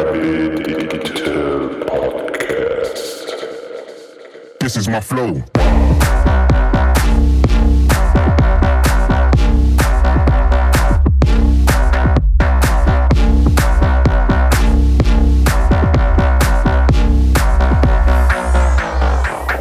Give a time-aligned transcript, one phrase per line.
[0.00, 3.34] Digital Podcast.
[4.58, 5.34] This is my flow.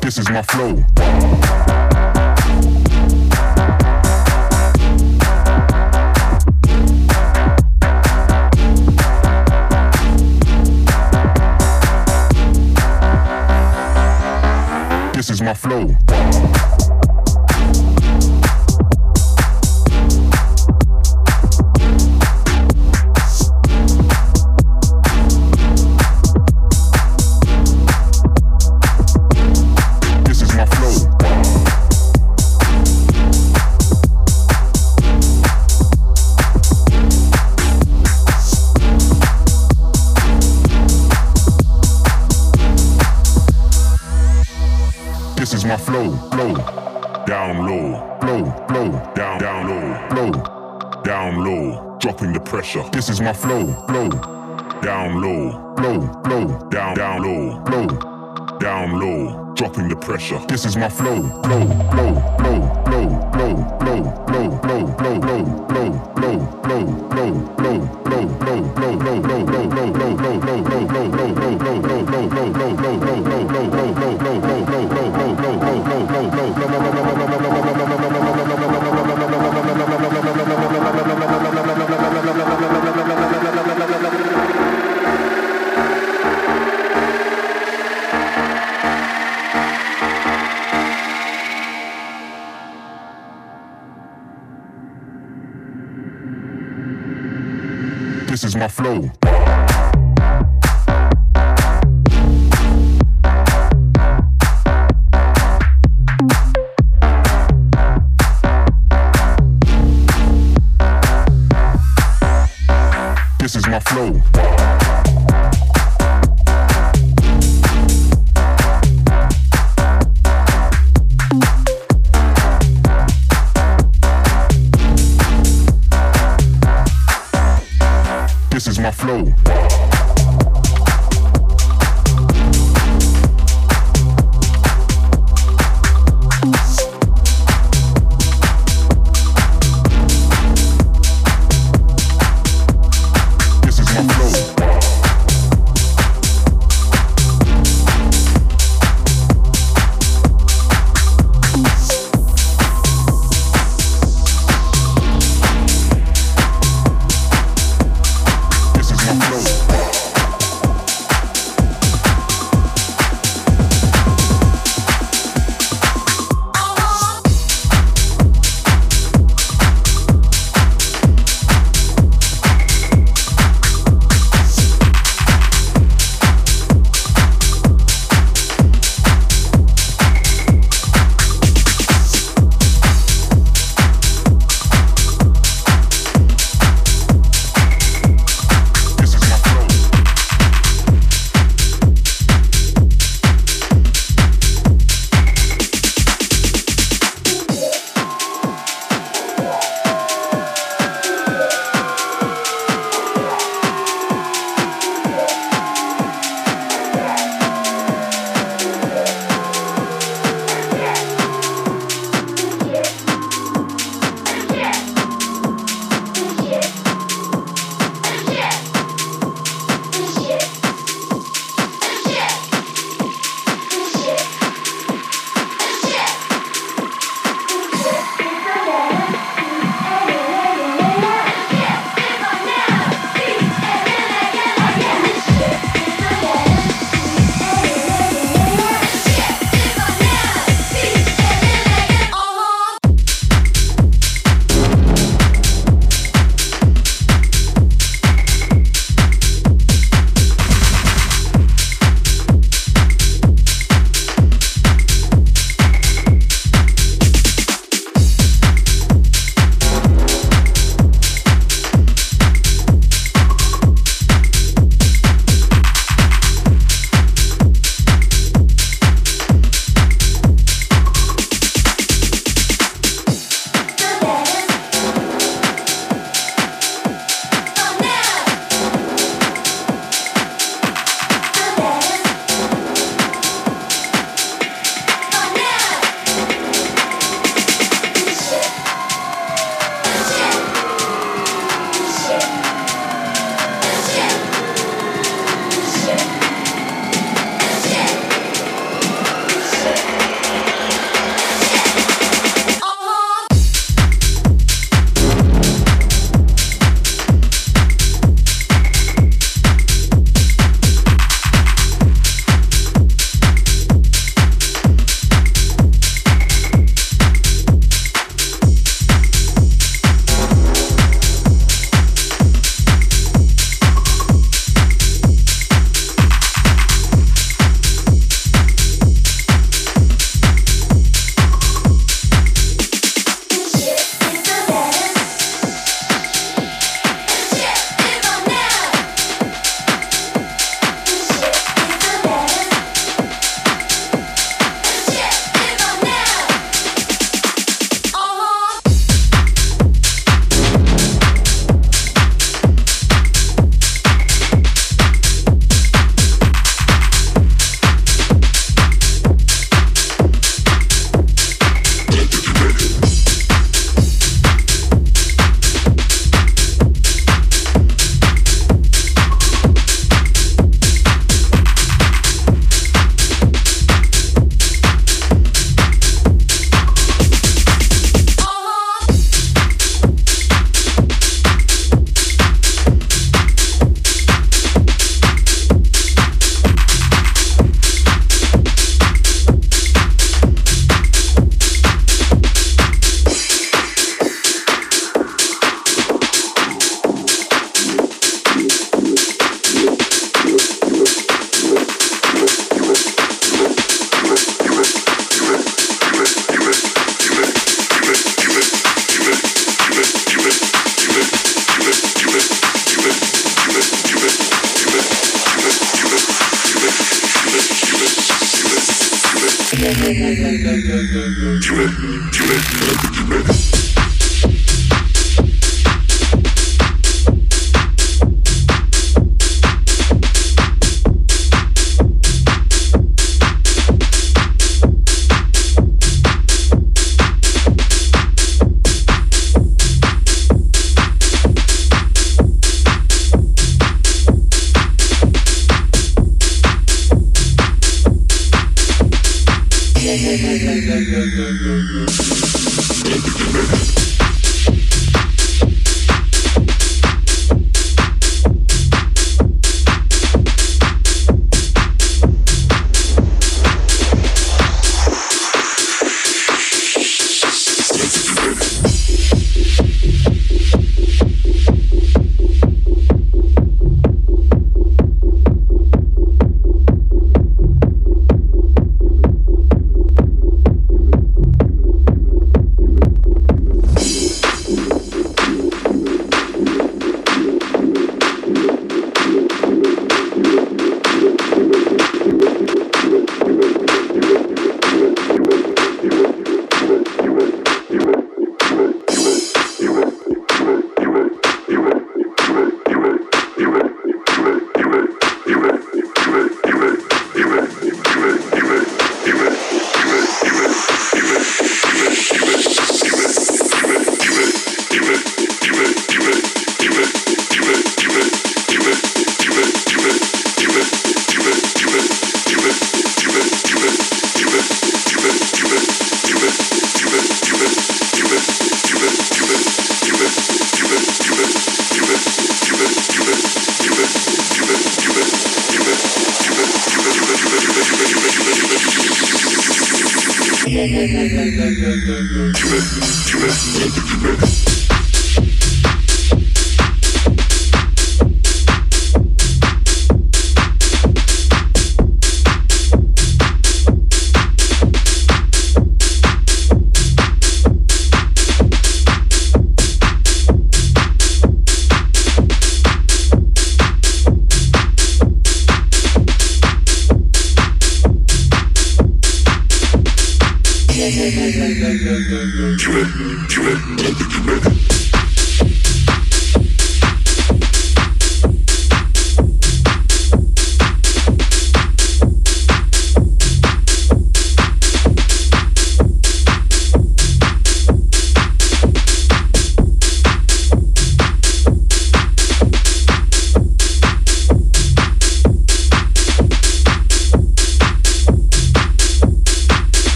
[0.00, 1.39] This is my flow.
[15.50, 16.59] my flow.
[53.20, 54.08] My flow, flow.
[54.80, 56.68] Down low, flow, flow.
[56.70, 58.58] Down, down low, flow.
[58.58, 60.38] Down low, dropping the pressure.
[60.48, 61.79] This is my flow, flow.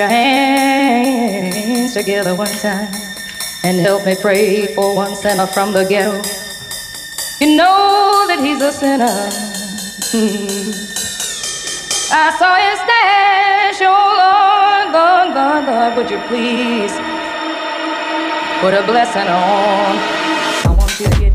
[0.00, 2.88] your hands together one time
[3.64, 6.16] and help me pray for one sinner from the ghetto.
[7.38, 9.28] You know that he's a sinner.
[10.10, 10.72] Hmm.
[12.12, 16.92] I saw his stash, oh Lord, Lord, Lord, Lord, would you please
[18.62, 19.98] put a blessing on?
[20.64, 21.29] I want you to get.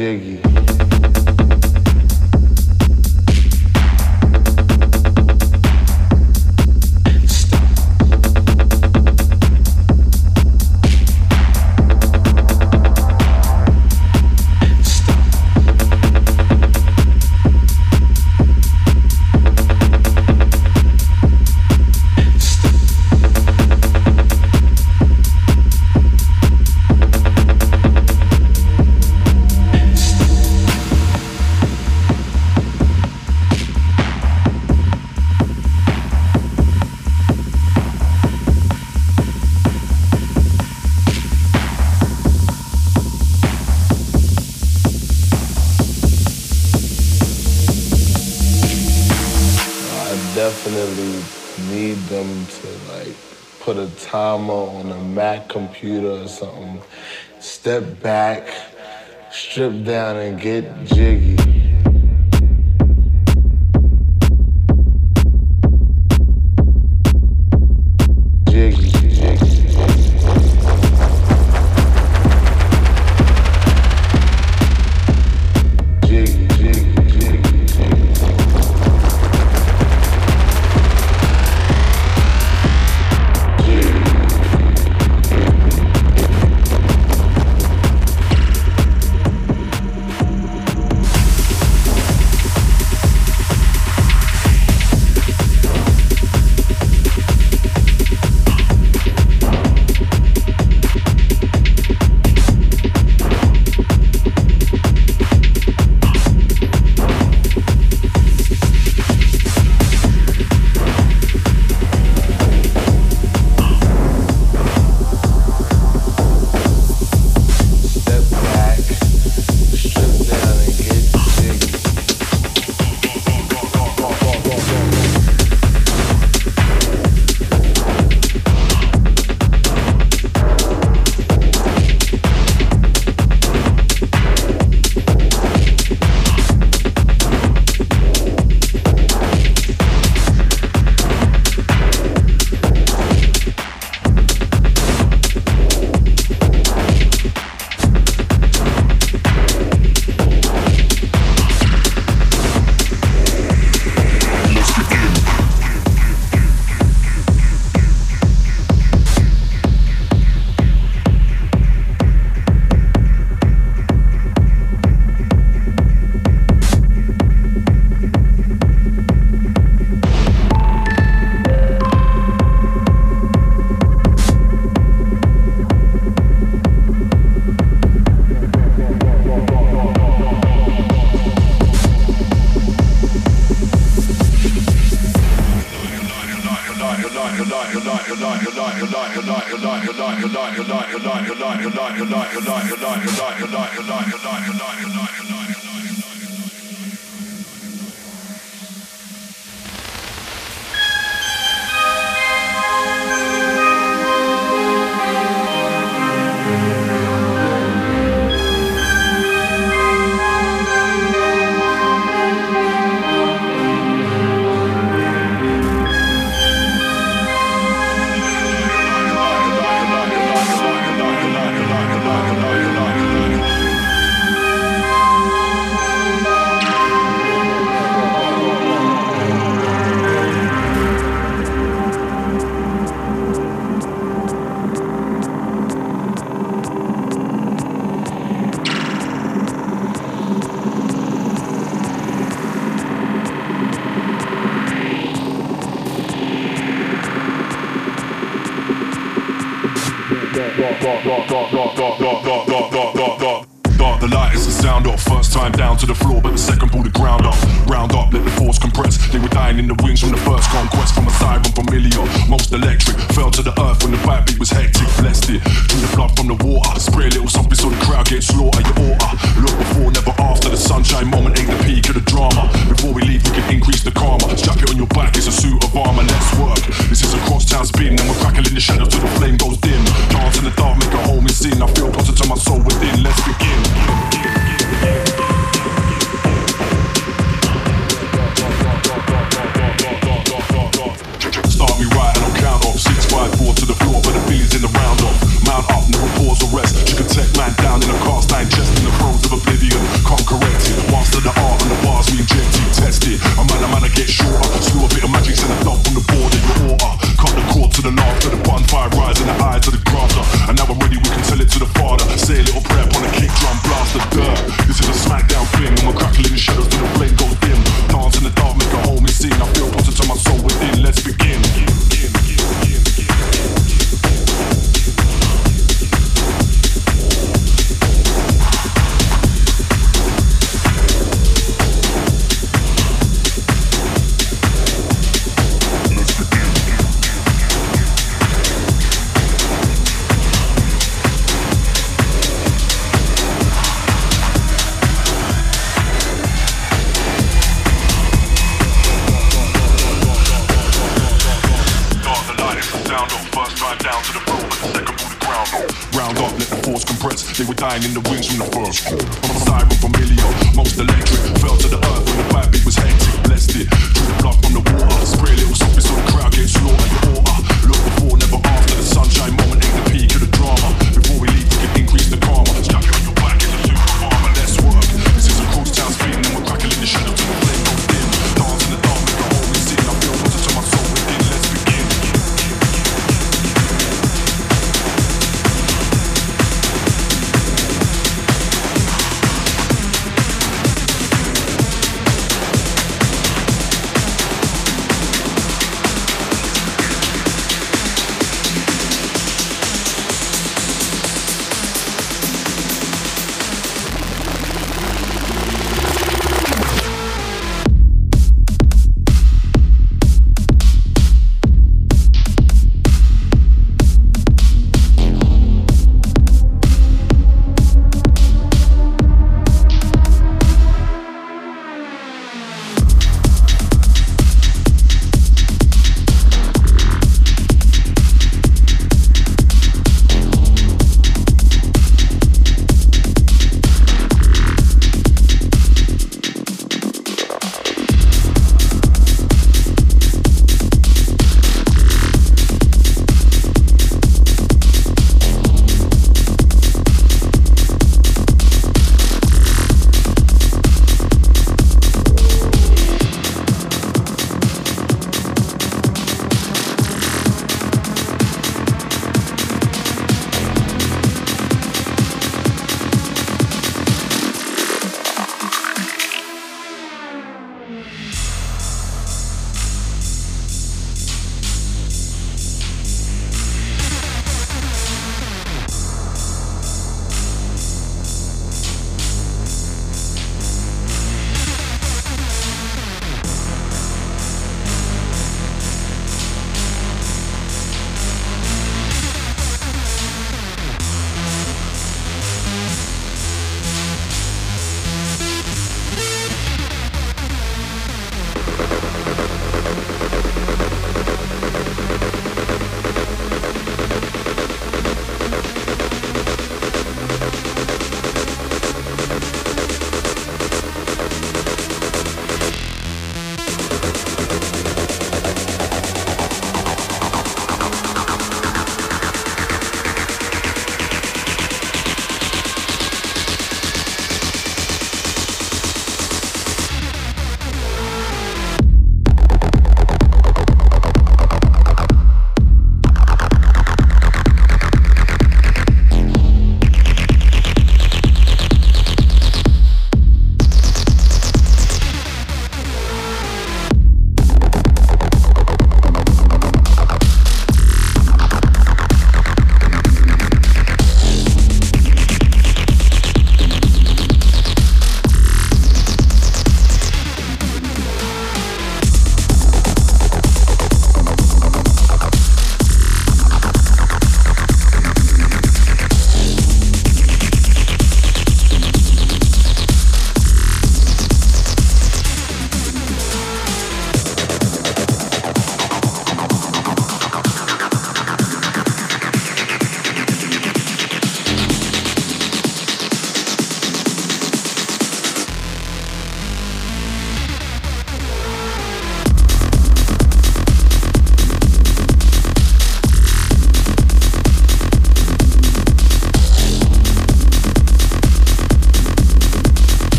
[0.00, 0.29] chegue
[57.70, 58.52] step back,
[59.30, 61.29] strip down, and get jiggy.